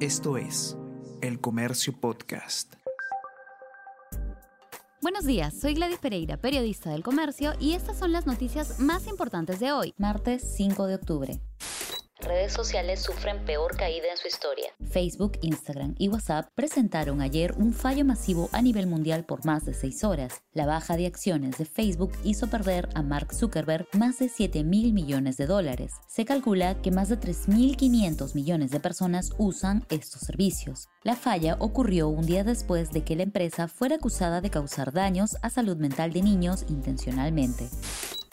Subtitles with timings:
[0.00, 0.76] Esto es
[1.22, 2.74] El Comercio Podcast.
[5.00, 9.58] Buenos días, soy Gladys Pereira, periodista del Comercio, y estas son las noticias más importantes
[9.58, 11.40] de hoy, martes 5 de octubre
[12.26, 14.72] redes sociales sufren peor caída en su historia.
[14.90, 19.74] Facebook, Instagram y WhatsApp presentaron ayer un fallo masivo a nivel mundial por más de
[19.74, 20.42] seis horas.
[20.52, 24.92] La baja de acciones de Facebook hizo perder a Mark Zuckerberg más de 7 mil
[24.92, 25.92] millones de dólares.
[26.08, 30.88] Se calcula que más de 3.500 millones de personas usan estos servicios.
[31.02, 35.36] La falla ocurrió un día después de que la empresa fuera acusada de causar daños
[35.42, 37.68] a salud mental de niños intencionalmente.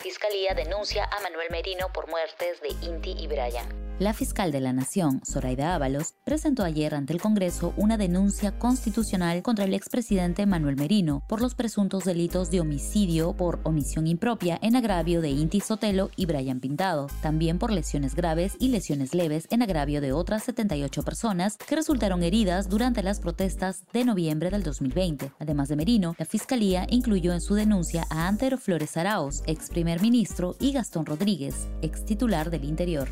[0.00, 3.83] Fiscalía denuncia a Manuel Merino por muertes de Inti y Brian.
[4.00, 9.40] La fiscal de la Nación, Zoraida Ábalos, presentó ayer ante el Congreso una denuncia constitucional
[9.42, 14.74] contra el expresidente Manuel Merino por los presuntos delitos de homicidio por omisión impropia en
[14.74, 19.62] agravio de Inti Sotelo y Brian Pintado, también por lesiones graves y lesiones leves en
[19.62, 25.30] agravio de otras 78 personas que resultaron heridas durante las protestas de noviembre del 2020.
[25.38, 30.02] Además de Merino, la fiscalía incluyó en su denuncia a Antero Flores Arauz, ex primer
[30.02, 33.08] ministro, y Gastón Rodríguez, ex titular del Interior.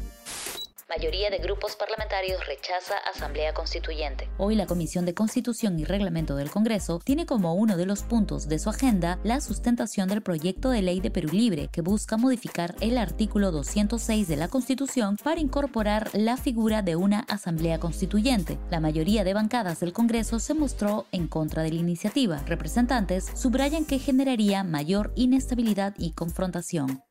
[0.94, 4.28] Mayoría de grupos parlamentarios rechaza Asamblea Constituyente.
[4.36, 8.46] Hoy la Comisión de Constitución y Reglamento del Congreso tiene como uno de los puntos
[8.46, 12.74] de su agenda la sustentación del proyecto de ley de Perú Libre que busca modificar
[12.82, 18.58] el artículo 206 de la Constitución para incorporar la figura de una Asamblea Constituyente.
[18.70, 22.42] La mayoría de bancadas del Congreso se mostró en contra de la iniciativa.
[22.44, 27.02] Representantes subrayan que generaría mayor inestabilidad y confrontación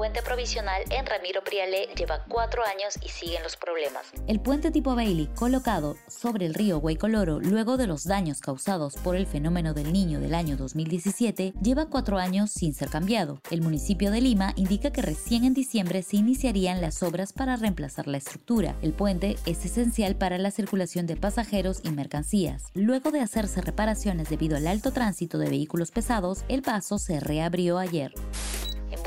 [0.00, 4.06] puente provisional en Ramiro Priale lleva cuatro años y siguen los problemas.
[4.26, 9.14] El puente tipo Bailey, colocado sobre el río Guaycoloro luego de los daños causados por
[9.14, 13.42] el fenómeno del niño del año 2017, lleva cuatro años sin ser cambiado.
[13.50, 18.08] El municipio de Lima indica que recién en diciembre se iniciarían las obras para reemplazar
[18.08, 18.76] la estructura.
[18.80, 22.64] El puente es esencial para la circulación de pasajeros y mercancías.
[22.72, 27.76] Luego de hacerse reparaciones debido al alto tránsito de vehículos pesados, el paso se reabrió
[27.76, 28.14] ayer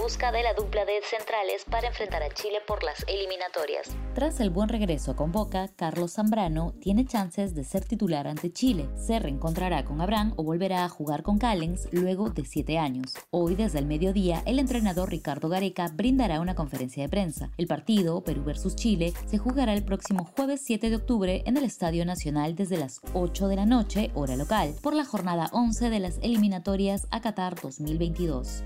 [0.04, 3.88] busca de la dupla de centrales para enfrentar a Chile por las eliminatorias.
[4.14, 8.90] Tras el buen regreso con Boca, Carlos Zambrano tiene chances de ser titular ante Chile.
[8.98, 13.14] Se reencontrará con Abraham o volverá a jugar con Callens luego de siete años.
[13.32, 17.52] Hoy, desde el mediodía, el entrenador Ricardo Gareca brindará una conferencia de prensa.
[17.56, 21.64] El partido, Perú vs Chile, se jugará el próximo jueves 7 de octubre en el
[21.64, 26.00] Estadio Nacional desde las 8 de la noche, hora local, por la jornada 11 de
[26.02, 28.66] las eliminatorias a Qatar 2022.